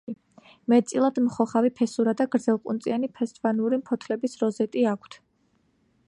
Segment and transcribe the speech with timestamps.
[0.71, 5.19] მეტწილად მხოხავი ფესურა და გრძელყუნწიანი ფესვთანური ფოთლების როზეტი აქვთ.